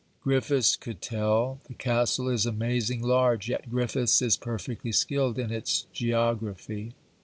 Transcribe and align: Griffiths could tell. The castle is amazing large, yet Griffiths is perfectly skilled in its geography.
Griffiths 0.23 0.75
could 0.75 0.99
tell. 0.99 1.59
The 1.67 1.75
castle 1.75 2.27
is 2.27 2.47
amazing 2.47 3.03
large, 3.03 3.49
yet 3.49 3.69
Griffiths 3.69 4.19
is 4.19 4.35
perfectly 4.35 4.91
skilled 4.91 5.37
in 5.37 5.51
its 5.51 5.83
geography. 5.93 6.95